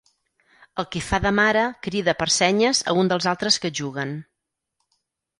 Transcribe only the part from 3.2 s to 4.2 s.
altres que juguen.